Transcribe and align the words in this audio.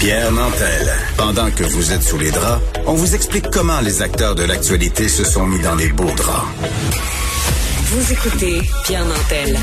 Pierre 0.00 0.32
Nantel. 0.32 0.88
Pendant 1.18 1.50
que 1.50 1.62
vous 1.62 1.92
êtes 1.92 2.02
sous 2.02 2.16
les 2.16 2.30
draps, 2.30 2.62
on 2.86 2.94
vous 2.94 3.14
explique 3.14 3.50
comment 3.50 3.82
les 3.82 4.00
acteurs 4.00 4.34
de 4.34 4.44
l'actualité 4.44 5.08
se 5.08 5.24
sont 5.24 5.46
mis 5.46 5.60
dans 5.60 5.74
les 5.74 5.90
beaux 5.90 6.10
draps. 6.16 6.48
Vous 7.84 8.10
écoutez 8.10 8.62
Pierre 8.86 9.04
Nantel. 9.04 9.54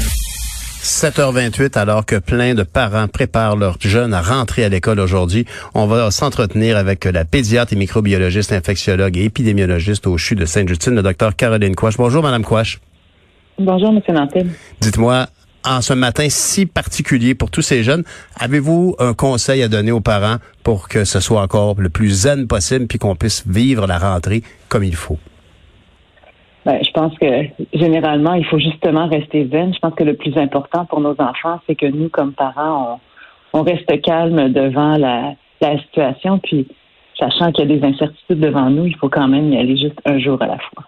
7h28, 0.83 1.75
alors 1.79 2.05
que 2.05 2.17
plein 2.17 2.53
de 2.53 2.61
parents 2.61 3.07
préparent 3.07 3.55
leurs 3.55 3.77
jeunes 3.79 4.13
à 4.13 4.21
rentrer 4.21 4.63
à 4.63 4.69
l'école 4.69 4.99
aujourd'hui, 4.99 5.47
on 5.73 5.87
va 5.87 6.11
s'entretenir 6.11 6.77
avec 6.77 7.05
la 7.05 7.25
pédiatre 7.25 7.73
et 7.73 7.75
microbiologiste, 7.75 8.53
infectiologue 8.53 9.17
et 9.17 9.23
épidémiologiste 9.23 10.05
au 10.05 10.19
CHU 10.19 10.35
de 10.35 10.45
Sainte-Justine, 10.45 10.93
le 10.93 11.01
docteur 11.01 11.35
Caroline 11.35 11.73
Quash. 11.73 11.97
Bonjour, 11.97 12.21
Madame 12.21 12.43
Quash. 12.43 12.79
Bonjour, 13.57 13.91
Monsieur 13.91 14.13
Nantel. 14.13 14.49
Dites-moi, 14.81 15.29
en 15.67 15.81
ce 15.81 15.93
matin 15.93 16.27
si 16.29 16.65
particulier 16.65 17.35
pour 17.35 17.51
tous 17.51 17.61
ces 17.61 17.83
jeunes, 17.83 18.03
avez-vous 18.39 18.95
un 18.99 19.13
conseil 19.13 19.61
à 19.63 19.67
donner 19.67 19.91
aux 19.91 20.01
parents 20.01 20.37
pour 20.63 20.87
que 20.87 21.03
ce 21.03 21.19
soit 21.19 21.41
encore 21.41 21.75
le 21.77 21.89
plus 21.89 22.09
zen 22.09 22.47
possible 22.47 22.87
puis 22.87 22.97
qu'on 22.97 23.15
puisse 23.15 23.45
vivre 23.47 23.85
la 23.87 23.97
rentrée 23.97 24.43
comme 24.69 24.83
il 24.83 24.95
faut? 24.95 25.17
Ben, 26.65 26.79
je 26.83 26.91
pense 26.91 27.17
que 27.17 27.27
généralement, 27.73 28.33
il 28.33 28.45
faut 28.45 28.59
justement 28.59 29.07
rester 29.07 29.47
zen. 29.49 29.73
Je 29.73 29.79
pense 29.79 29.93
que 29.93 30.03
le 30.03 30.15
plus 30.15 30.37
important 30.37 30.85
pour 30.85 30.99
nos 30.99 31.15
enfants, 31.17 31.61
c'est 31.65 31.75
que 31.75 31.85
nous, 31.85 32.09
comme 32.09 32.33
parents, 32.33 32.99
on, 33.53 33.63
reste 33.63 34.01
calme 34.01 34.51
devant 34.51 34.97
la, 34.97 35.33
la 35.61 35.79
situation. 35.79 36.39
Puis, 36.39 36.67
sachant 37.17 37.53
qu'il 37.53 37.69
y 37.69 37.73
a 37.73 37.77
des 37.77 37.85
incertitudes 37.85 38.39
devant 38.39 38.69
nous, 38.69 38.85
il 38.85 38.95
faut 38.97 39.09
quand 39.09 39.29
même 39.29 39.53
y 39.53 39.57
aller 39.57 39.77
juste 39.77 39.99
un 40.05 40.19
jour 40.19 40.41
à 40.41 40.47
la 40.47 40.57
fois. 40.57 40.83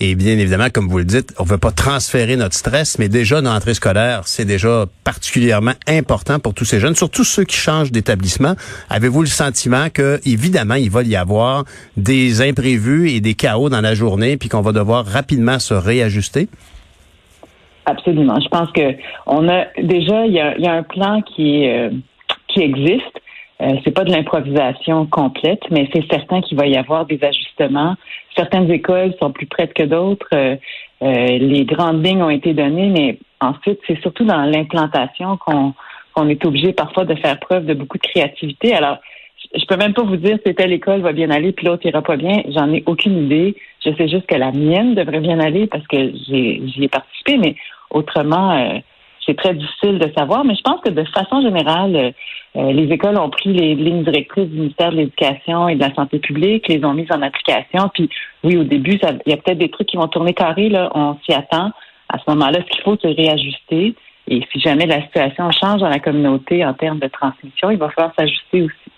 Et 0.00 0.14
bien 0.14 0.38
évidemment, 0.38 0.68
comme 0.72 0.88
vous 0.88 0.98
le 0.98 1.04
dites, 1.04 1.34
on 1.38 1.44
veut 1.44 1.58
pas 1.58 1.70
transférer 1.70 2.36
notre 2.36 2.54
stress, 2.54 2.98
mais 2.98 3.08
déjà 3.08 3.42
dans 3.42 3.52
l'entrée 3.52 3.74
scolaire, 3.74 4.22
c'est 4.24 4.44
déjà 4.44 4.86
particulièrement 5.04 5.74
important 5.86 6.38
pour 6.38 6.54
tous 6.54 6.64
ces 6.64 6.80
jeunes, 6.80 6.94
surtout 6.94 7.24
ceux 7.24 7.44
qui 7.44 7.56
changent 7.56 7.92
d'établissement. 7.92 8.54
Avez-vous 8.88 9.22
le 9.22 9.28
sentiment 9.28 9.88
que, 9.92 10.20
évidemment, 10.24 10.74
il 10.74 10.90
va 10.90 11.02
y 11.02 11.16
avoir 11.16 11.64
des 11.96 12.42
imprévus 12.42 13.10
et 13.10 13.20
des 13.20 13.34
chaos 13.34 13.68
dans 13.68 13.80
la 13.80 13.94
journée, 13.94 14.36
puis 14.36 14.48
qu'on 14.48 14.62
va 14.62 14.72
devoir 14.72 15.04
rapidement 15.04 15.58
se 15.58 15.74
réajuster? 15.74 16.48
Absolument. 17.86 18.38
Je 18.40 18.48
pense 18.48 18.70
que 18.72 18.94
on 19.26 19.48
a 19.48 19.64
déjà 19.82 20.26
il 20.26 20.32
y 20.32 20.66
a, 20.66 20.72
un 20.72 20.82
plan 20.82 21.22
qui 21.22 21.68
euh, 21.68 21.90
qui 22.48 22.60
existe. 22.60 23.20
Euh, 23.62 23.74
c'est 23.84 23.90
pas 23.90 24.04
de 24.04 24.10
l'improvisation 24.10 25.06
complète, 25.06 25.62
mais 25.70 25.88
c'est 25.92 26.06
certain 26.10 26.40
qu'il 26.40 26.56
va 26.56 26.66
y 26.66 26.76
avoir 26.76 27.04
des 27.04 27.22
ajustements. 27.22 27.94
Certaines 28.34 28.70
écoles 28.70 29.14
sont 29.20 29.32
plus 29.32 29.46
prêtes 29.46 29.74
que 29.74 29.82
d'autres. 29.82 30.28
Euh, 30.32 30.56
euh, 31.02 31.38
les 31.38 31.64
grandes 31.64 32.04
lignes 32.04 32.22
ont 32.22 32.30
été 32.30 32.54
données, 32.54 32.88
mais 32.88 33.18
ensuite, 33.40 33.80
c'est 33.86 34.00
surtout 34.00 34.24
dans 34.24 34.42
l'implantation 34.42 35.36
qu'on 35.36 36.28
est 36.28 36.44
obligé 36.44 36.72
parfois 36.72 37.04
de 37.04 37.14
faire 37.16 37.38
preuve 37.38 37.66
de 37.66 37.74
beaucoup 37.74 37.98
de 37.98 38.06
créativité. 38.06 38.74
Alors, 38.74 38.98
je 39.54 39.64
peux 39.66 39.76
même 39.76 39.94
pas 39.94 40.02
vous 40.02 40.16
dire 40.16 40.38
si 40.46 40.54
telle 40.54 40.72
école 40.72 41.00
va 41.00 41.12
bien 41.12 41.30
aller 41.30 41.52
puis 41.52 41.66
l'autre 41.66 41.84
ira 41.86 42.02
pas 42.02 42.16
bien. 42.16 42.42
J'en 42.48 42.72
ai 42.72 42.82
aucune 42.86 43.24
idée. 43.24 43.56
Je 43.84 43.90
sais 43.94 44.08
juste 44.08 44.26
que 44.26 44.36
la 44.36 44.52
mienne 44.52 44.94
devrait 44.94 45.20
bien 45.20 45.40
aller 45.40 45.66
parce 45.66 45.86
que 45.86 46.12
j'y 46.12 46.84
ai 46.84 46.88
participé, 46.88 47.36
mais 47.38 47.56
autrement, 47.90 48.80
c'est 49.26 49.36
très 49.36 49.54
difficile 49.54 49.98
de 49.98 50.10
savoir, 50.16 50.44
mais 50.44 50.54
je 50.54 50.62
pense 50.62 50.80
que 50.80 50.90
de 50.90 51.04
façon 51.04 51.42
générale, 51.42 51.96
euh, 51.96 52.10
euh, 52.56 52.72
les 52.72 52.92
écoles 52.92 53.16
ont 53.18 53.30
pris 53.30 53.52
les 53.52 53.74
lignes 53.74 54.02
directrices 54.02 54.48
du 54.48 54.58
ministère 54.58 54.90
de 54.90 54.96
l'Éducation 54.96 55.68
et 55.68 55.76
de 55.76 55.80
la 55.80 55.94
Santé 55.94 56.18
publique, 56.18 56.68
les 56.68 56.84
ont 56.84 56.94
mises 56.94 57.10
en 57.10 57.22
application. 57.22 57.90
Puis 57.94 58.08
oui, 58.42 58.56
au 58.56 58.64
début, 58.64 58.98
il 59.26 59.30
y 59.30 59.32
a 59.32 59.36
peut-être 59.36 59.58
des 59.58 59.70
trucs 59.70 59.88
qui 59.88 59.96
vont 59.96 60.08
tourner 60.08 60.34
carré, 60.34 60.68
là, 60.68 60.90
on 60.94 61.16
s'y 61.24 61.32
attend. 61.32 61.70
À 62.08 62.18
ce 62.18 62.24
moment-là, 62.30 62.60
ce 62.60 62.70
qu'il 62.70 62.82
faut, 62.82 62.96
c'est 63.00 63.12
réajuster. 63.12 63.94
Et 64.26 64.42
si 64.52 64.60
jamais 64.60 64.86
la 64.86 65.02
situation 65.02 65.50
change 65.50 65.80
dans 65.80 65.88
la 65.88 65.98
communauté 65.98 66.64
en 66.64 66.74
termes 66.74 66.98
de 66.98 67.08
transmission, 67.08 67.70
il 67.70 67.78
va 67.78 67.88
falloir 67.90 68.14
s'ajuster 68.18 68.62
aussi 68.62 68.90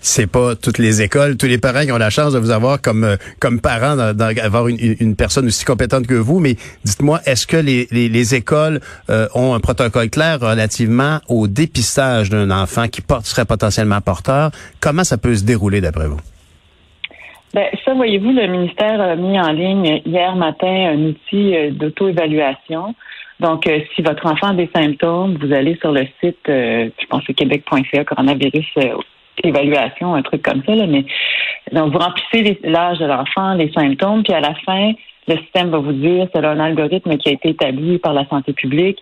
c'est 0.00 0.30
pas 0.30 0.54
toutes 0.56 0.78
les 0.78 1.02
écoles, 1.02 1.36
tous 1.36 1.46
les 1.46 1.58
parents 1.58 1.82
qui 1.82 1.92
ont 1.92 1.98
la 1.98 2.10
chance 2.10 2.32
de 2.32 2.38
vous 2.38 2.50
avoir 2.50 2.80
comme 2.80 3.04
euh, 3.04 3.16
comme 3.40 3.60
parents, 3.60 3.96
d'avoir 4.14 4.68
une, 4.68 5.16
personne 5.16 5.46
aussi 5.46 5.64
compétente 5.64 6.06
que 6.06 6.14
vous. 6.14 6.40
Mais 6.40 6.54
dites-moi, 6.84 7.20
est-ce 7.26 7.46
que 7.46 7.56
les, 7.56 7.86
les, 7.90 8.34
écoles 8.34 8.80
euh, 9.10 9.26
ont 9.34 9.54
un 9.54 9.60
protocole 9.60 10.10
clair 10.10 10.40
relativement 10.40 11.18
au 11.28 11.48
dépistage 11.48 12.30
d'un 12.30 12.50
enfant 12.50 12.88
qui 12.88 13.02
serait 13.24 13.44
potentiellement 13.44 14.00
porteur? 14.00 14.50
Comment 14.80 15.04
ça 15.04 15.18
peut 15.18 15.34
se 15.34 15.44
dérouler 15.44 15.80
d'après 15.80 16.08
vous? 16.08 16.20
Ben, 17.54 17.66
ça, 17.84 17.94
voyez-vous, 17.94 18.32
le 18.32 18.46
ministère 18.46 19.00
a 19.00 19.16
mis 19.16 19.40
en 19.40 19.52
ligne 19.52 20.02
hier 20.04 20.36
matin 20.36 20.92
un 20.92 21.02
outil 21.04 21.56
euh, 21.56 21.70
d'auto-évaluation. 21.70 22.94
Donc, 23.40 23.70
si 23.94 24.02
votre 24.02 24.26
enfant 24.26 24.48
a 24.48 24.54
des 24.54 24.68
symptômes, 24.74 25.38
vous 25.40 25.52
allez 25.52 25.76
sur 25.76 25.92
le 25.92 26.06
site, 26.20 26.40
je 26.48 27.06
pense 27.08 27.24
que 27.24 27.30
québec.ca, 27.30 28.04
coronavirus 28.04 28.66
évaluation, 29.44 30.14
un 30.14 30.22
truc 30.22 30.42
comme 30.42 30.62
ça, 30.64 30.74
là, 30.74 30.86
mais 30.86 31.04
donc 31.72 31.92
vous 31.92 31.98
remplissez 31.98 32.58
l'âge 32.62 32.98
de 32.98 33.06
l'enfant, 33.06 33.54
les 33.54 33.70
symptômes, 33.72 34.22
puis 34.22 34.32
à 34.32 34.40
la 34.40 34.54
fin, 34.66 34.92
le 35.28 35.36
système 35.38 35.70
va 35.70 35.78
vous 35.78 35.92
dire, 35.92 36.26
c'est 36.34 36.44
un 36.44 36.58
algorithme 36.58 37.16
qui 37.18 37.28
a 37.28 37.32
été 37.32 37.50
établi 37.50 37.98
par 37.98 38.14
la 38.14 38.26
santé 38.28 38.52
publique. 38.52 38.98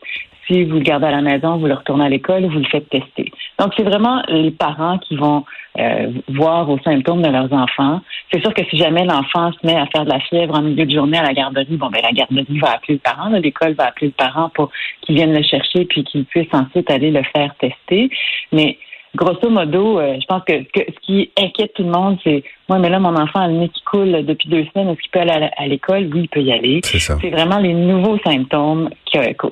Si 0.47 0.65
vous 0.65 0.77
le 0.77 0.81
gardez 0.81 1.07
à 1.07 1.11
la 1.11 1.23
maison, 1.23 1.57
vous 1.57 1.67
le 1.67 1.75
retournez 1.75 2.05
à 2.05 2.09
l'école, 2.09 2.45
vous 2.47 2.59
le 2.59 2.65
faites 2.67 2.89
tester. 2.89 3.33
Donc, 3.59 3.73
c'est 3.77 3.83
vraiment 3.83 4.23
les 4.29 4.53
parents 4.53 4.99
qui 4.99 5.17
vont 5.17 5.45
euh, 5.79 6.13
voir 6.29 6.71
aux 6.71 6.79
symptômes 6.81 7.23
de 7.23 7.29
leurs 7.29 7.53
enfants. 7.53 8.01
C'est 8.33 8.41
sûr 8.41 8.55
que 8.55 8.65
si 8.71 8.77
jamais 8.77 9.05
l'enfant 9.05 9.51
se 9.53 9.67
met 9.67 9.77
à 9.77 9.87
faire 9.87 10.05
de 10.05 10.11
la 10.11 10.21
fièvre 10.21 10.57
en 10.57 10.63
milieu 10.63 10.87
de 10.87 10.91
journée 10.91 11.19
à 11.19 11.25
la 11.25 11.33
garderie, 11.33 11.77
bon, 11.77 11.89
ben 11.91 12.01
la 12.03 12.13
garderie 12.13 12.59
va 12.59 12.75
appeler 12.75 12.95
le 12.95 13.01
parent, 13.01 13.29
l'école 13.29 13.75
va 13.75 13.87
appeler 13.87 14.09
le 14.09 14.13
parent 14.13 14.51
pour 14.55 14.71
qu'il 15.03 15.17
vienne 15.17 15.35
le 15.35 15.43
chercher 15.43 15.85
puis 15.85 16.05
qu'il 16.05 16.25
puisse 16.25 16.53
ensuite 16.53 16.91
aller 16.91 17.11
le 17.11 17.23
faire 17.35 17.55
tester. 17.57 18.11
Mais 18.53 18.79
grosso 19.17 19.51
modo, 19.51 19.99
euh, 19.99 20.17
je 20.21 20.27
pense 20.27 20.43
que, 20.45 20.53
ce 20.75 21.01
qui 21.03 21.31
inquiète 21.37 21.73
tout 21.75 21.83
le 21.83 21.91
monde, 21.91 22.19
c'est 22.23 22.45
moi, 22.69 22.79
mais 22.79 22.89
là, 22.89 23.01
mon 23.01 23.17
enfant 23.17 23.41
a 23.41 23.49
le 23.49 23.55
nez 23.55 23.69
qui 23.71 23.83
coule 23.83 24.25
depuis 24.25 24.49
deux 24.49 24.65
semaines. 24.67 24.91
Est-ce 24.91 25.01
qu'il 25.01 25.11
peut 25.11 25.21
aller 25.21 25.49
à 25.57 25.67
l'école? 25.67 26.09
Oui, 26.13 26.23
il 26.23 26.29
peut 26.29 26.43
y 26.43 26.53
aller. 26.53 26.81
C'est 26.85 27.31
vraiment 27.31 27.59
les 27.59 27.75
nouveaux 27.75 28.19
symptômes 28.25 28.91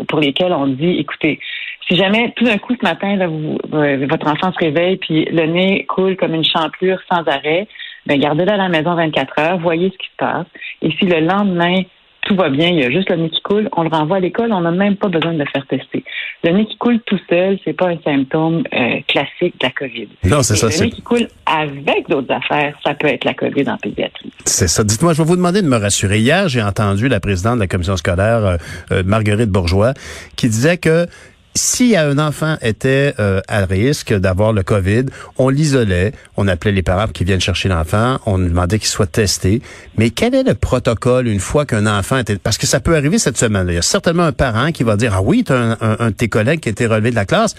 pour 0.08 0.20
lesquels 0.20 0.52
on 0.52 0.68
dit, 0.68 0.98
écoutez, 0.98 1.40
si 1.88 1.96
jamais 1.96 2.32
tout 2.36 2.44
d'un 2.44 2.58
coup 2.58 2.74
ce 2.80 2.84
matin, 2.84 3.16
là, 3.16 3.26
vous, 3.26 3.58
euh, 3.72 4.06
votre 4.08 4.26
enfant 4.26 4.52
se 4.52 4.58
réveille 4.58 4.96
puis 4.96 5.24
le 5.26 5.46
nez 5.46 5.84
coule 5.86 6.16
comme 6.16 6.34
une 6.34 6.44
champlure 6.44 6.98
sans 7.10 7.22
arrêt, 7.26 7.66
ben 8.06 8.18
gardez-le 8.18 8.52
à 8.52 8.56
la 8.56 8.68
maison 8.68 8.94
24 8.94 9.38
heures, 9.38 9.58
voyez 9.58 9.90
ce 9.90 9.98
qui 9.98 10.08
se 10.08 10.16
passe. 10.16 10.46
Et 10.82 10.90
si 10.92 11.06
le 11.06 11.20
lendemain 11.20 11.82
tout 12.24 12.34
va 12.34 12.48
bien, 12.48 12.68
il 12.68 12.80
y 12.80 12.84
a 12.84 12.90
juste 12.90 13.10
le 13.10 13.16
nez 13.16 13.30
qui 13.30 13.40
coule, 13.42 13.68
on 13.76 13.82
le 13.82 13.88
renvoie 13.88 14.16
à 14.16 14.20
l'école, 14.20 14.52
on 14.52 14.60
n'a 14.60 14.70
même 14.70 14.96
pas 14.96 15.08
besoin 15.08 15.32
de 15.32 15.38
le 15.38 15.44
faire 15.46 15.66
tester. 15.66 16.04
Le 16.42 16.50
nez 16.52 16.66
qui 16.66 16.76
coule 16.76 17.00
tout 17.06 17.18
seul, 17.28 17.58
c'est 17.64 17.72
pas 17.72 17.88
un 17.88 17.98
symptôme 18.04 18.64
euh, 18.72 19.00
classique 19.06 19.54
de 19.60 19.66
la 19.66 19.70
COVID. 19.70 20.08
Non, 20.24 20.42
c'est 20.42 20.56
ça. 20.56 20.68
Le 20.68 20.84
nez 20.84 20.90
qui 20.90 21.02
coule 21.02 21.28
avec 21.46 22.08
d'autres 22.08 22.32
affaires, 22.32 22.76
ça 22.84 22.94
peut 22.94 23.08
être 23.08 23.24
la 23.24 23.34
COVID 23.34 23.68
en 23.68 23.76
pédiatrie. 23.76 24.32
C'est 24.44 24.68
ça. 24.68 24.84
Dites-moi, 24.84 25.12
je 25.12 25.22
vais 25.22 25.28
vous 25.28 25.36
demander 25.36 25.62
de 25.62 25.68
me 25.68 25.76
rassurer. 25.76 26.18
Hier, 26.18 26.48
j'ai 26.48 26.62
entendu 26.62 27.08
la 27.08 27.20
présidente 27.20 27.56
de 27.56 27.60
la 27.60 27.66
commission 27.66 27.96
scolaire, 27.96 28.44
euh, 28.44 28.56
euh, 28.92 29.02
Marguerite 29.04 29.50
Bourgeois, 29.50 29.94
qui 30.36 30.48
disait 30.48 30.78
que 30.78 31.06
si 31.56 31.96
un 31.96 32.18
enfant 32.18 32.56
était 32.62 33.14
euh, 33.20 33.40
à 33.46 33.64
risque 33.64 34.12
d'avoir 34.12 34.52
le 34.52 34.62
COVID, 34.62 35.04
on 35.38 35.48
l'isolait, 35.48 36.12
on 36.36 36.48
appelait 36.48 36.72
les 36.72 36.82
parents 36.82 37.06
qui 37.06 37.24
viennent 37.24 37.40
chercher 37.40 37.68
l'enfant, 37.68 38.18
on 38.26 38.38
demandait 38.38 38.78
qu'il 38.78 38.88
soit 38.88 39.06
testé. 39.06 39.62
Mais 39.96 40.10
quel 40.10 40.34
est 40.34 40.42
le 40.42 40.54
protocole 40.54 41.28
une 41.28 41.38
fois 41.38 41.64
qu'un 41.64 41.86
enfant 41.86 42.18
était... 42.18 42.36
Parce 42.36 42.58
que 42.58 42.66
ça 42.66 42.80
peut 42.80 42.96
arriver 42.96 43.18
cette 43.18 43.38
semaine. 43.38 43.66
Il 43.68 43.74
y 43.74 43.78
a 43.78 43.82
certainement 43.82 44.24
un 44.24 44.32
parent 44.32 44.72
qui 44.72 44.82
va 44.82 44.96
dire, 44.96 45.14
ah 45.14 45.22
oui, 45.22 45.44
tu 45.44 45.52
un, 45.52 45.76
un, 45.80 46.10
de 46.10 46.14
tes 46.14 46.28
collègues 46.28 46.60
qui 46.60 46.70
a 46.70 46.72
été 46.72 46.86
relevé 46.86 47.10
de 47.10 47.16
la 47.16 47.24
classe. 47.24 47.54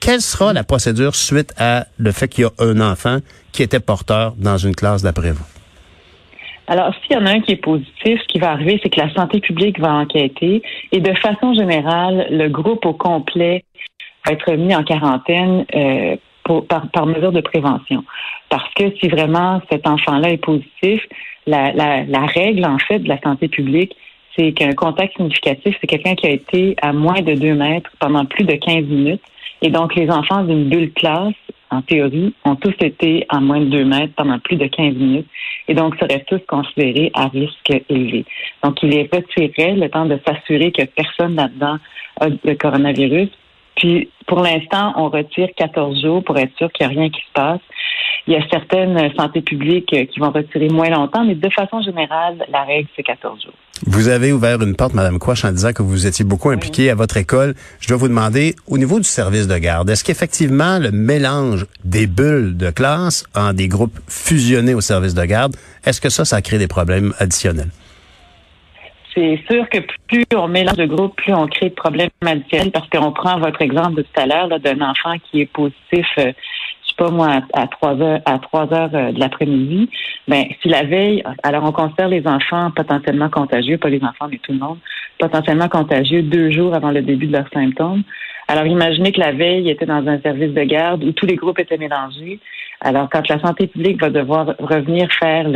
Quelle 0.00 0.22
sera 0.22 0.52
la 0.52 0.64
procédure 0.64 1.14
suite 1.14 1.52
à 1.58 1.86
le 1.98 2.12
fait 2.12 2.28
qu'il 2.28 2.44
y 2.44 2.46
a 2.46 2.50
un 2.58 2.80
enfant 2.80 3.18
qui 3.52 3.62
était 3.62 3.80
porteur 3.80 4.34
dans 4.38 4.56
une 4.56 4.74
classe 4.74 5.02
d'après 5.02 5.32
vous? 5.32 5.44
Alors, 6.66 6.94
s'il 6.94 7.16
y 7.16 7.20
en 7.20 7.26
a 7.26 7.30
un 7.30 7.40
qui 7.40 7.52
est 7.52 7.56
positif, 7.56 8.20
ce 8.20 8.26
qui 8.26 8.38
va 8.38 8.52
arriver, 8.52 8.80
c'est 8.82 8.88
que 8.88 9.00
la 9.00 9.12
santé 9.12 9.40
publique 9.40 9.78
va 9.78 9.92
enquêter 9.92 10.62
et 10.92 11.00
de 11.00 11.14
façon 11.14 11.52
générale, 11.54 12.26
le 12.30 12.48
groupe 12.48 12.86
au 12.86 12.94
complet 12.94 13.64
va 14.26 14.32
être 14.32 14.52
mis 14.54 14.74
en 14.74 14.82
quarantaine 14.82 15.66
euh, 15.74 16.16
par, 16.68 17.06
mesure 17.06 17.32
de 17.32 17.40
prévention. 17.42 18.04
Parce 18.48 18.72
que 18.74 18.84
si 18.98 19.08
vraiment 19.08 19.60
cet 19.70 19.86
enfant-là 19.86 20.30
est 20.30 20.38
positif, 20.38 21.02
la, 21.46 21.72
la 21.72 22.26
règle, 22.26 22.64
en 22.64 22.78
fait, 22.78 23.00
de 23.00 23.08
la 23.08 23.20
santé 23.20 23.48
publique, 23.48 23.94
c'est 24.36 24.52
qu'un 24.52 24.72
contact 24.72 25.16
significatif, 25.16 25.76
c'est 25.80 25.86
quelqu'un 25.86 26.14
qui 26.14 26.26
a 26.26 26.30
été 26.30 26.76
à 26.82 26.92
moins 26.92 27.20
de 27.20 27.34
deux 27.34 27.54
mètres 27.54 27.90
pendant 28.00 28.24
plus 28.24 28.44
de 28.44 28.54
15 28.54 28.84
minutes 28.84 29.22
Et 29.62 29.70
donc, 29.70 29.94
les 29.94 30.10
enfants 30.10 30.42
d'une 30.42 30.68
bulle 30.68 30.92
classe, 30.92 31.34
en 31.70 31.82
théorie, 31.82 32.34
ont 32.44 32.56
tous 32.56 32.74
été 32.80 33.26
à 33.28 33.40
moins 33.40 33.60
de 33.60 33.66
2 33.66 33.84
mètres 33.84 34.14
pendant 34.16 34.38
plus 34.38 34.56
de 34.56 34.66
15 34.66 34.94
minutes 34.94 35.28
et 35.68 35.74
donc 35.74 35.96
seraient 35.96 36.24
tous 36.26 36.40
considérés 36.48 37.10
à 37.14 37.28
risque 37.28 37.72
élevé. 37.88 38.24
Donc, 38.62 38.82
il 38.82 38.90
les 38.90 39.08
retirerait 39.12 39.74
le 39.74 39.88
temps 39.88 40.06
de 40.06 40.18
s'assurer 40.26 40.72
que 40.72 40.84
personne 40.84 41.36
là-dedans 41.36 41.78
a 42.20 42.28
le 42.28 42.54
coronavirus. 42.54 43.28
Puis, 43.76 44.08
pour 44.26 44.40
l'instant, 44.40 44.92
on 44.96 45.08
retire 45.08 45.48
14 45.56 46.00
jours 46.00 46.22
pour 46.22 46.38
être 46.38 46.56
sûr 46.56 46.70
qu'il 46.72 46.86
n'y 46.86 46.94
a 46.94 47.00
rien 47.00 47.10
qui 47.10 47.20
se 47.20 47.32
passe. 47.32 47.60
Il 48.26 48.32
y 48.32 48.36
a 48.36 48.48
certaines 48.48 49.14
santé 49.16 49.42
publiques 49.42 49.94
qui 50.10 50.18
vont 50.18 50.30
retirer 50.30 50.68
moins 50.68 50.88
longtemps, 50.88 51.24
mais 51.24 51.34
de 51.34 51.50
façon 51.50 51.82
générale, 51.82 52.44
la 52.50 52.62
règle, 52.62 52.88
c'est 52.96 53.02
14 53.02 53.42
jours. 53.42 53.52
Vous 53.86 54.08
avez 54.08 54.32
ouvert 54.32 54.62
une 54.62 54.74
porte, 54.74 54.94
Madame 54.94 55.18
Quash, 55.18 55.44
en 55.44 55.52
disant 55.52 55.72
que 55.72 55.82
vous 55.82 56.06
étiez 56.06 56.24
beaucoup 56.24 56.48
impliquée 56.48 56.88
à 56.88 56.94
votre 56.94 57.18
école. 57.18 57.54
Je 57.80 57.88
dois 57.88 57.98
vous 57.98 58.08
demander, 58.08 58.54
au 58.66 58.78
niveau 58.78 58.98
du 58.98 59.04
service 59.04 59.46
de 59.46 59.58
garde, 59.58 59.90
est-ce 59.90 60.02
qu'effectivement 60.02 60.78
le 60.78 60.90
mélange 60.90 61.66
des 61.84 62.06
bulles 62.06 62.56
de 62.56 62.70
classe 62.70 63.26
en 63.36 63.52
des 63.52 63.68
groupes 63.68 63.98
fusionnés 64.08 64.72
au 64.72 64.80
service 64.80 65.14
de 65.14 65.24
garde, 65.24 65.54
est-ce 65.84 66.00
que 66.00 66.08
ça, 66.08 66.24
ça 66.24 66.40
crée 66.40 66.56
des 66.58 66.68
problèmes 66.68 67.12
additionnels? 67.18 67.70
C'est 69.14 69.38
sûr 69.50 69.68
que 69.68 69.78
plus 70.08 70.24
on 70.34 70.48
mélange 70.48 70.76
de 70.76 70.86
groupes, 70.86 71.14
plus 71.16 71.34
on 71.34 71.46
crée 71.46 71.68
de 71.68 71.74
problèmes 71.74 72.08
additionnels 72.24 72.72
parce 72.72 72.88
qu'on 72.88 73.12
prend 73.12 73.38
votre 73.38 73.60
exemple 73.60 73.96
de 73.96 74.02
tout 74.02 74.20
à 74.20 74.26
l'heure 74.26 74.48
d'un 74.48 74.80
enfant 74.80 75.16
qui 75.30 75.42
est 75.42 75.52
positif 75.52 76.06
pas 76.96 77.10
moi, 77.10 77.40
à 77.52 77.66
trois 77.66 78.00
heures, 78.00 78.20
à 78.24 78.38
trois 78.38 78.72
heures 78.72 78.90
euh, 78.94 79.12
de 79.12 79.20
l'après-midi, 79.20 79.88
ben, 80.28 80.44
si 80.62 80.68
la 80.68 80.84
veille, 80.84 81.22
alors 81.42 81.64
on 81.64 81.72
considère 81.72 82.08
les 82.08 82.26
enfants 82.26 82.70
potentiellement 82.70 83.28
contagieux, 83.28 83.78
pas 83.78 83.88
les 83.88 84.02
enfants, 84.02 84.28
mais 84.30 84.38
tout 84.38 84.52
le 84.52 84.58
monde, 84.58 84.78
potentiellement 85.18 85.68
contagieux 85.68 86.22
deux 86.22 86.50
jours 86.50 86.74
avant 86.74 86.90
le 86.90 87.02
début 87.02 87.26
de 87.26 87.32
leurs 87.32 87.48
symptômes. 87.52 88.02
Alors, 88.48 88.66
imaginez 88.66 89.12
que 89.12 89.20
la 89.20 89.32
veille 89.32 89.70
était 89.70 89.86
dans 89.86 90.06
un 90.06 90.20
service 90.20 90.52
de 90.52 90.64
garde 90.64 91.02
où 91.02 91.12
tous 91.12 91.26
les 91.26 91.36
groupes 91.36 91.58
étaient 91.58 91.78
mélangés. 91.78 92.40
Alors, 92.80 93.08
quand 93.10 93.26
la 93.28 93.40
santé 93.40 93.66
publique 93.66 94.00
va 94.00 94.10
devoir 94.10 94.54
revenir 94.58 95.08
faire 95.12 95.48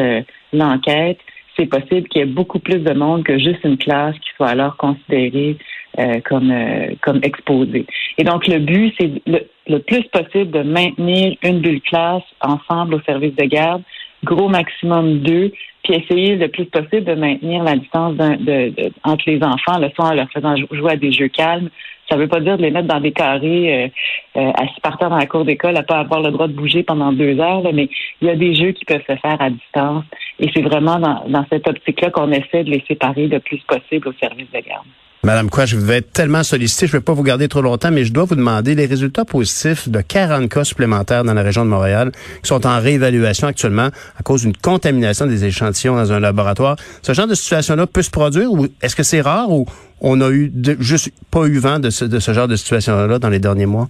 l'enquête, 0.53 1.19
c'est 1.59 1.67
possible 1.67 2.09
qu'il 2.09 2.21
y 2.21 2.23
ait 2.23 2.27
beaucoup 2.27 2.61
plus 2.61 2.79
de 2.79 2.93
monde 2.95 3.25
que 3.25 3.39
juste 3.39 3.65
une 3.65 3.77
classe 3.77 4.15
qui 4.15 4.31
soit 4.37 4.49
alors 4.49 4.77
considérée 4.77 5.59
euh, 5.99 6.21
comme 6.29 6.51
euh, 6.51 6.95
comme 7.03 7.21
exposée. 7.23 7.87
Et 8.19 8.25
donc 8.25 8.47
le 8.47 8.59
but 8.59 8.95
c'est 8.99 9.11
le, 9.27 9.41
le, 9.67 9.79
plus 9.81 10.05
possible 10.05 10.51
de 10.51 10.63
maintenir 10.63 11.37
une 11.43 11.61
bulle 11.61 11.81
classe 11.83 12.23
ensemble 12.41 12.95
au 12.95 13.01
service 13.03 13.35
de 13.37 13.45
garde, 13.45 13.83
gros 14.25 14.49
maximum 14.49 15.21
deux, 15.21 15.53
puis 15.83 15.95
essayer 15.95 16.37
le 16.37 16.49
plus 16.49 16.67
possible 16.67 17.05
de 17.05 17.15
maintenir 17.15 17.63
la 17.63 17.77
distance 17.77 18.17
de, 18.17 18.73
entre 19.05 19.25
les 19.27 19.43
enfants, 19.43 19.79
le 19.79 19.91
soir 19.91 20.13
en 20.13 20.15
leur 20.15 20.31
faisant 20.31 20.55
jouer 20.71 20.93
à 20.93 20.97
des 20.97 21.13
jeux 21.13 21.29
calmes. 21.29 21.71
Ça 22.09 22.17
ne 22.17 22.23
veut 22.23 22.29
pas 22.29 22.41
dire 22.41 22.57
de 22.57 22.63
les 22.63 22.71
mettre 22.71 22.89
dans 22.89 23.01
des 23.01 23.13
carrés 23.13 23.85
euh, 23.85 24.41
euh, 24.41 24.53
assis 24.55 24.81
par 24.83 24.97
terre 24.97 25.11
dans 25.11 25.19
la 25.19 25.27
cour 25.27 25.45
d'école 25.45 25.77
à 25.77 25.83
pas 25.83 25.99
avoir 25.99 26.23
le 26.23 26.31
droit 26.31 26.49
de 26.49 26.55
bouger 26.55 26.83
pendant 26.83 27.13
deux 27.13 27.39
heures, 27.39 27.63
mais 27.73 27.89
il 28.21 28.29
y 28.29 28.31
a 28.31 28.37
des 28.37 28.55
jeux 28.55 28.73
qui 28.73 28.85
peuvent 28.87 29.05
se 29.07 29.17
faire 29.17 29.41
à 29.41 29.51
distance. 29.51 30.05
Et 30.41 30.51
c'est 30.55 30.63
vraiment 30.63 30.99
dans, 30.99 31.25
dans 31.29 31.45
cette 31.51 31.69
optique-là 31.69 32.11
qu'on 32.11 32.33
essaie 32.33 32.65
de 32.65 32.71
les 32.71 32.83
séparer 32.89 33.27
le 33.27 33.41
plus 33.41 33.59
possible 33.59 34.09
au 34.09 34.13
service 34.15 34.51
de 34.51 34.61
garde. 34.61 34.87
Madame 35.29 35.51
Quoi, 35.51 35.67
je 35.67 35.77
vais 35.77 35.99
être 35.99 36.11
tellement 36.11 36.43
sollicité, 36.43 36.87
je 36.87 36.97
ne 36.97 37.01
vais 37.01 37.05
pas 37.05 37.13
vous 37.13 37.23
garder 37.23 37.49
trop 37.49 37.61
longtemps, 37.61 37.91
mais 37.91 38.05
je 38.05 38.15
dois 38.15 38.25
vous 38.25 38.35
demander 38.35 38.75
les 38.75 38.87
résultats 38.87 39.27
positifs 39.27 39.87
de 39.87 40.01
40 40.01 40.49
cas 40.49 40.65
supplémentaires 40.65 41.23
dans 41.23 41.35
la 41.35 41.43
région 41.43 41.67
de 41.67 41.71
Montréal 41.71 42.13
qui 42.43 42.49
sont 42.49 42.67
en 42.67 42.81
réévaluation 42.81 43.47
actuellement 43.47 43.91
à 44.19 44.23
cause 44.25 44.45
d'une 44.45 44.57
contamination 44.57 45.27
des 45.27 45.45
échantillons 45.45 45.97
dans 45.97 46.15
un 46.15 46.19
laboratoire. 46.19 46.77
Ce 47.03 47.13
genre 47.13 47.27
de 47.27 47.35
situation-là 47.35 47.87
peut 47.87 48.01
se 48.01 48.11
produire 48.11 48.51
ou 48.51 48.69
est-ce 48.81 48.97
que 48.97 49.03
c'est 49.03 49.21
rare 49.21 49.51
ou 49.51 49.67
on 50.01 50.19
a 50.23 50.31
eu 50.31 50.51
juste 50.81 51.13
pas 51.31 51.45
eu 51.45 51.59
vent 51.59 51.79
de 51.79 51.91
ce, 51.91 52.07
de 52.07 52.21
ce 52.21 52.33
genre 52.33 52.49
de 52.49 52.57
situation-là 52.57 53.19
dans 53.19 53.29
les 53.29 53.39
derniers 53.39 53.67
mois? 53.67 53.89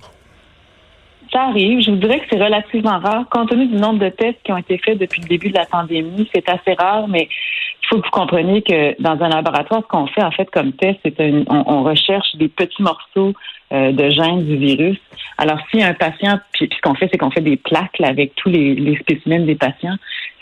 Ça 1.31 1.43
arrive. 1.43 1.83
Je 1.83 1.93
vous 1.93 1.99
dirais 1.99 2.19
que 2.19 2.25
c'est 2.33 2.43
relativement 2.43 2.99
rare. 2.99 3.27
Compte 3.31 3.51
tenu 3.51 3.69
du 3.69 3.77
nombre 3.77 4.01
de 4.01 4.09
tests 4.09 4.39
qui 4.43 4.51
ont 4.51 4.57
été 4.57 4.77
faits 4.79 4.99
depuis 4.99 5.23
le 5.23 5.29
début 5.29 5.51
de 5.51 5.57
la 5.57 5.67
pandémie, 5.67 6.29
c'est 6.35 6.49
assez 6.49 6.73
rare, 6.73 7.07
mais 7.07 7.29
faut 7.89 8.01
que 8.01 8.07
vous 8.07 8.11
compreniez 8.11 8.63
que 8.63 9.01
dans 9.01 9.23
un 9.23 9.29
laboratoire, 9.29 9.83
ce 9.83 9.89
qu'on 9.89 10.07
fait 10.07 10.23
en 10.23 10.31
fait 10.31 10.51
comme 10.51 10.73
test, 10.73 10.99
c'est 11.05 11.15
on, 11.49 11.83
recherche 11.83 12.37
des 12.37 12.49
petits 12.49 12.83
morceaux 12.83 13.33
euh, 13.73 13.93
de 13.93 14.11
gènes 14.11 14.45
du 14.45 14.57
virus. 14.57 14.99
Alors, 15.39 15.59
si 15.71 15.83
un 15.83 15.95
patient, 15.95 16.39
puis, 16.53 16.69
ce 16.75 16.81
qu'on 16.83 16.95
fait, 16.95 17.09
c'est 17.11 17.19
qu'on 17.19 17.31
fait 17.31 17.41
des 17.41 17.57
plaques 17.57 18.01
avec 18.03 18.35
tous 18.35 18.49
les, 18.49 18.75
les 18.75 18.97
spécimens 18.97 19.45
des 19.45 19.55
patients. 19.55 19.97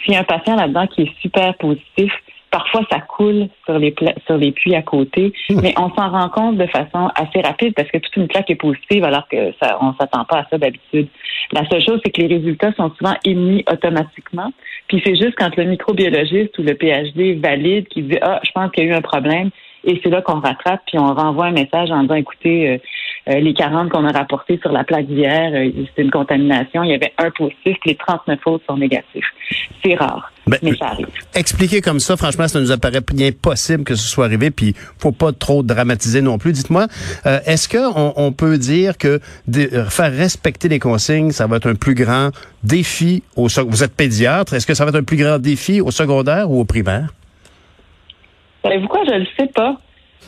A 0.08 0.18
un 0.20 0.24
patient 0.24 0.54
là-dedans 0.54 0.86
qui 0.86 1.02
est 1.02 1.20
super 1.20 1.54
positif, 1.56 2.12
Parfois, 2.50 2.82
ça 2.90 3.00
coule 3.00 3.48
sur 3.64 3.78
les, 3.78 3.94
sur 4.26 4.38
les 4.38 4.52
puits 4.52 4.74
à 4.74 4.82
côté, 4.82 5.32
hmm. 5.50 5.60
mais 5.62 5.74
on 5.76 5.90
s'en 5.90 6.10
rend 6.10 6.28
compte 6.28 6.56
de 6.56 6.66
façon 6.66 7.10
assez 7.14 7.40
rapide 7.40 7.74
parce 7.74 7.90
que 7.90 7.98
toute 7.98 8.16
une 8.16 8.28
plaque 8.28 8.50
est 8.50 8.56
positive 8.56 9.04
alors 9.04 9.28
que 9.28 9.52
ça, 9.60 9.78
on 9.80 9.94
s'attend 9.94 10.24
pas 10.24 10.38
à 10.38 10.46
ça 10.50 10.58
d'habitude. 10.58 11.08
La 11.52 11.68
seule 11.68 11.84
chose, 11.84 12.00
c'est 12.04 12.10
que 12.10 12.22
les 12.22 12.36
résultats 12.36 12.72
sont 12.74 12.90
souvent 12.96 13.14
émis 13.24 13.64
automatiquement. 13.70 14.52
Puis 14.88 15.02
c'est 15.04 15.16
juste 15.16 15.34
quand 15.36 15.54
le 15.56 15.64
microbiologiste 15.64 16.58
ou 16.58 16.62
le 16.62 16.74
PhD 16.74 17.40
valide 17.40 17.88
qui 17.88 18.02
dit 18.02 18.18
ah, 18.22 18.40
je 18.44 18.50
pense 18.52 18.70
qu'il 18.70 18.84
y 18.84 18.88
a 18.88 18.90
eu 18.90 18.94
un 18.94 19.02
problème, 19.02 19.50
et 19.86 20.00
c'est 20.02 20.10
là 20.10 20.20
qu'on 20.20 20.40
rattrape, 20.40 20.82
puis 20.86 20.98
on 20.98 21.14
renvoie 21.14 21.46
un 21.46 21.52
message 21.52 21.90
en 21.90 22.02
disant, 22.02 22.14
écoutez, 22.14 22.70
euh, 22.70 22.78
euh, 23.28 23.40
les 23.40 23.54
40 23.54 23.90
qu'on 23.90 24.04
a 24.04 24.12
rapportés 24.12 24.58
sur 24.62 24.70
la 24.72 24.84
plaque 24.84 25.06
d'hier, 25.06 25.50
euh, 25.52 25.70
c'est 25.94 26.02
une 26.02 26.10
contamination. 26.10 26.84
Il 26.84 26.90
y 26.90 26.94
avait 26.94 27.12
un 27.18 27.30
positif, 27.30 27.76
les 27.84 27.96
39 27.96 28.38
autres 28.46 28.64
sont 28.66 28.76
négatifs. 28.76 29.26
C'est 29.84 29.94
rare. 29.94 30.32
Ben, 30.46 30.58
mais 30.62 30.76
ça 30.76 30.86
arrive. 30.86 31.08
Expliquer 31.34 31.80
comme 31.80 31.98
ça, 31.98 32.16
franchement, 32.16 32.46
ça 32.46 32.60
nous 32.60 32.70
apparaît 32.70 33.00
bien 33.12 33.30
possible 33.32 33.82
que 33.82 33.96
ce 33.96 34.08
soit 34.08 34.26
arrivé, 34.26 34.50
puis 34.50 34.74
faut 34.98 35.10
pas 35.10 35.32
trop 35.32 35.64
dramatiser 35.64 36.22
non 36.22 36.38
plus. 36.38 36.52
Dites-moi, 36.52 36.86
est-ce 37.24 37.68
qu'on 37.68 38.12
on 38.16 38.30
peut 38.30 38.58
dire 38.58 38.96
que 38.96 39.18
faire 39.88 40.12
respecter 40.12 40.68
les 40.68 40.78
consignes, 40.78 41.32
ça 41.32 41.48
va 41.48 41.56
être 41.56 41.68
un 41.68 41.74
plus 41.74 41.94
grand 41.94 42.30
défi 42.62 43.24
au 43.34 43.48
Vous 43.66 43.82
êtes 43.82 43.96
pédiatre, 43.96 44.54
est-ce 44.54 44.68
que 44.68 44.74
ça 44.74 44.84
va 44.84 44.90
être 44.90 45.00
un 45.00 45.04
plus 45.04 45.16
grand 45.16 45.38
défi 45.38 45.80
au 45.80 45.90
secondaire 45.90 46.48
ou 46.48 46.60
au 46.60 46.64
primaire? 46.64 47.08
Savez-vous 48.62 48.88
quoi? 48.88 49.00
Je 49.04 49.14
le 49.14 49.26
sais 49.36 49.50
pas. 49.52 49.76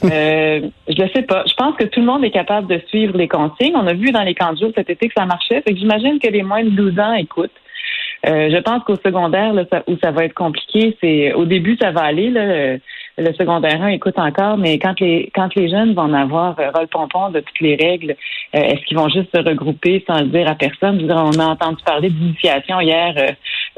Euh, 0.05 0.69
je 0.89 1.03
le 1.03 1.09
sais 1.09 1.23
pas. 1.23 1.45
Je 1.47 1.55
pense 1.55 1.75
que 1.77 1.85
tout 1.85 2.01
le 2.01 2.07
monde 2.07 2.25
est 2.25 2.31
capable 2.31 2.67
de 2.69 2.81
suivre 2.89 3.17
les 3.17 3.29
consignes. 3.29 3.75
On 3.75 3.87
a 3.87 3.95
vu 3.95 4.11
dans 4.11 4.23
les 4.23 4.35
camps 4.35 4.53
de 4.53 4.59
jour 4.59 4.71
cet 4.75 4.91
été 4.91 5.09
que 5.09 5.15
ça 5.17 5.27
marchait. 5.27 5.61
Fait 5.63 5.73
que 5.73 5.79
j'imagine 5.79 6.19
que 6.19 6.29
les 6.29 6.43
moins 6.43 6.63
de 6.63 6.71
12 6.71 6.99
ans 6.99 7.15
écoutent. 7.15 7.51
Euh, 8.27 8.51
je 8.51 8.61
pense 8.61 8.83
qu'au 8.85 8.97
secondaire, 8.97 9.53
là, 9.53 9.65
où 9.87 9.97
ça 10.03 10.11
va 10.11 10.25
être 10.25 10.35
compliqué, 10.35 10.97
c'est 11.01 11.33
au 11.35 11.45
début 11.45 11.77
ça 11.81 11.91
va 11.91 12.03
aller. 12.03 12.31
Là, 12.31 12.79
le 13.19 13.33
secondaire 13.35 13.83
1 13.83 13.89
écoute 13.89 14.19
encore, 14.19 14.57
mais 14.57 14.79
quand 14.79 14.99
les 15.01 15.31
quand 15.35 15.55
les 15.57 15.69
jeunes 15.69 15.93
vont 15.95 16.13
avoir 16.15 16.59
euh, 16.61 16.71
rôle 16.73 16.87
pompon 16.87 17.31
de 17.31 17.41
toutes 17.41 17.61
les 17.61 17.75
règles, 17.75 18.13
euh, 18.55 18.61
est-ce 18.61 18.85
qu'ils 18.87 18.97
vont 18.97 19.09
juste 19.09 19.35
se 19.35 19.43
regrouper 19.43 20.05
sans 20.07 20.21
le 20.21 20.27
dire 20.27 20.49
à 20.49 20.55
personne? 20.55 21.05
on 21.11 21.39
a 21.41 21.47
entendu 21.47 21.83
parler 21.85 22.11
d'initiation 22.11 22.81
hier, 22.81 23.15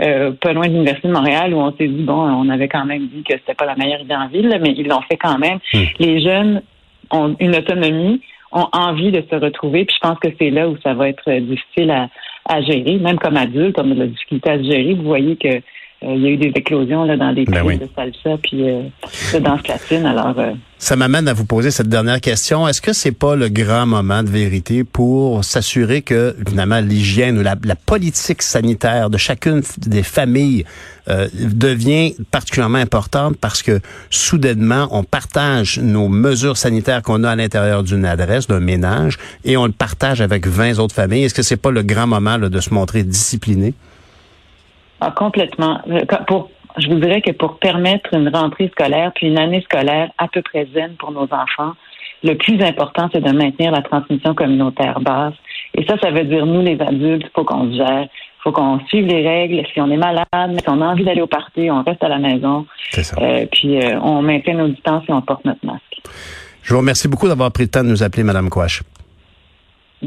euh, 0.01 0.33
pas 0.33 0.53
loin 0.53 0.67
de 0.67 0.73
l'Université 0.73 1.09
de 1.09 1.13
Montréal, 1.13 1.55
où 1.55 1.59
on 1.59 1.73
s'est 1.77 1.89
dit, 1.89 2.03
bon, 2.03 2.15
on 2.15 2.49
avait 2.49 2.69
quand 2.69 2.85
même 2.85 3.07
dit 3.09 3.23
que 3.23 3.35
c'était 3.35 3.55
pas 3.55 3.67
la 3.67 3.77
meilleure 3.77 4.01
idée 4.01 4.15
en 4.15 4.29
ville, 4.29 4.59
mais 4.61 4.75
ils 4.77 4.89
l'ont 4.89 5.03
fait 5.03 5.17
quand 5.17 5.39
même. 5.39 5.59
Hmm. 5.73 5.85
Les 5.99 6.23
jeunes 6.23 6.63
ont 7.11 7.37
une 7.41 7.57
autonomie, 7.57 8.21
ont 8.53 8.67
envie 8.73 9.13
de 9.13 9.23
se 9.31 9.37
retrouver, 9.37 9.85
puis 9.85 9.95
je 9.95 10.09
pense 10.09 10.19
que 10.19 10.29
c'est 10.39 10.51
là 10.51 10.69
où 10.69 10.77
ça 10.83 10.95
va 10.95 11.09
être 11.09 11.31
difficile 11.41 11.91
à, 11.91 12.09
à 12.49 12.63
gérer, 12.63 12.99
même 12.99 13.19
comme 13.19 13.37
adulte, 13.37 13.77
on 13.79 13.91
a 13.91 13.95
de 13.95 14.01
la 14.01 14.07
difficulté 14.07 14.51
à 14.51 14.59
se 14.59 14.65
gérer. 14.65 14.95
Vous 14.95 15.05
voyez 15.05 15.37
que 15.37 15.61
il 16.03 16.23
y 16.23 16.27
a 16.27 16.31
eu 16.31 16.37
des 16.39 16.53
éclosions 16.55 17.05
là, 17.05 17.17
dans 17.17 17.33
des 17.33 17.45
ben 17.45 17.63
de 17.63 17.89
salsa 17.95 18.39
puis 18.43 18.69
euh, 18.69 18.83
de 19.35 19.39
danse 19.39 19.67
latine. 19.69 20.07
Alors, 20.07 20.39
euh, 20.39 20.53
ça 20.79 20.97
m'amène 20.97 21.29
à 21.29 21.35
vous 21.35 21.45
poser 21.45 21.71
cette 21.71 21.91
dernière 21.91 22.23
question. 22.23 22.67
Est-ce 22.67 22.81
que 22.81 22.95
c'est 22.95 23.13
pas 23.13 23.37
le 23.37 23.51
grand 23.51 23.85
moment 23.85 24.23
de 24.23 24.31
vérité 24.31 24.83
pour 24.83 25.45
s'assurer 25.45 26.01
que, 26.01 26.35
évidemment, 26.41 26.81
l'hygiène 26.81 27.39
ou 27.39 27.43
la, 27.43 27.57
politique 27.75 28.41
sanitaire 28.41 29.11
de 29.11 29.19
chacune 29.19 29.61
des 29.79 30.03
familles 30.03 30.65
devient 31.35 32.15
particulièrement 32.31 32.79
importante 32.79 33.37
parce 33.39 33.63
que 33.63 33.81
soudainement, 34.11 34.89
on 34.93 35.03
partage 35.03 35.79
nos 35.81 36.09
mesures 36.09 36.57
sanitaires 36.57 37.03
qu'on 37.03 37.25
a 37.25 37.31
à 37.31 37.37
l'intérieur 37.37 37.83
d'une 37.83 38.05
adresse, 38.05 38.47
d'un 38.47 38.61
ménage, 38.61 39.19
et 39.45 39.57
on 39.57 39.67
le 39.67 39.73
partage 39.73 40.21
avec 40.21 40.47
20 40.47 40.79
autres 40.79 40.95
familles? 40.95 41.25
Est-ce 41.25 41.35
que 41.35 41.43
c'est 41.43 41.57
pas 41.57 41.73
le 41.73 41.83
grand 41.83 42.07
moment 42.07 42.37
là, 42.39 42.49
de 42.49 42.61
se 42.61 42.73
montrer 42.73 43.03
discipliné? 43.03 43.75
Ah, 45.01 45.13
complètement. 45.17 45.81
Euh, 45.89 46.01
pour, 46.27 46.51
je 46.79 46.89
vous 46.89 47.01
dirais 47.01 47.23
que 47.23 47.33
pour 47.33 47.59
permettre 47.59 48.15
une 48.15 48.29
rentrée 48.29 48.69
scolaire 48.69 49.13
puis 49.15 49.29
une 49.29 49.39
année 49.39 49.63
scolaire 49.63 50.11
à 50.19 50.29
peu 50.29 50.43
près 50.43 50.69
zen 50.75 50.95
pour 50.99 51.13
nos 51.13 51.25
enfants, 51.25 51.75
le 52.23 52.35
plus 52.35 52.63
important, 52.63 53.09
c'est 53.13 53.23
de 53.23 53.33
maintenir 53.33 53.73
la 53.73 53.83
transmission 53.83 54.35
communautaire 54.35 55.01
basse. 55.01 55.35
Et 55.75 55.85
ça, 55.87 55.97
ça 56.03 56.11
veut 56.11 56.25
dire, 56.25 56.45
nous, 56.45 56.61
les 56.61 56.79
adultes, 56.81 57.25
il 57.25 57.31
faut 57.35 57.45
qu'on 57.45 57.71
se 57.71 57.77
gère. 57.77 58.03
Il 58.03 58.43
faut 58.43 58.53
qu'on 58.53 58.81
suive 58.87 59.07
les 59.07 59.27
règles. 59.27 59.63
Si 59.73 59.81
on 59.81 59.91
est 59.91 59.97
malade, 59.97 60.27
si 60.33 60.69
on 60.69 60.81
a 60.81 60.87
envie 60.87 61.05
d'aller 61.05 61.21
au 61.21 61.27
party, 61.27 61.71
on 61.71 61.83
reste 61.83 62.03
à 62.03 62.09
la 62.09 62.19
maison. 62.19 62.67
Ça. 62.91 63.17
Euh, 63.21 63.47
puis 63.51 63.79
euh, 63.79 63.99
on 64.01 64.23
maintient 64.23 64.55
nos 64.55 64.69
distances 64.69 65.05
et 65.09 65.13
on 65.13 65.23
porte 65.23 65.45
notre 65.45 65.65
masque. 65.65 66.01
Je 66.63 66.73
vous 66.73 66.81
remercie 66.81 67.09
beaucoup 67.09 67.29
d'avoir 67.29 67.51
pris 67.53 67.65
le 67.65 67.71
temps 67.71 67.85
de 67.85 67.89
nous 67.89 68.03
appeler, 68.03 68.23
Madame 68.23 68.49
Quash. 68.49 68.83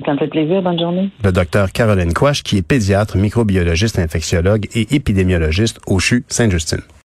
Plaisir. 0.01 0.61
Bonne 0.61 0.79
journée. 0.79 1.09
Le 1.23 1.31
docteur 1.31 1.71
Caroline 1.71 2.13
Quash, 2.13 2.43
qui 2.43 2.57
est 2.57 2.61
pédiatre, 2.61 3.17
microbiologiste, 3.17 3.99
infectiologue 3.99 4.67
et 4.73 4.95
épidémiologiste 4.95 5.79
au 5.87 5.99
CHU 5.99 6.25
Sainte-Justine. 6.27 6.81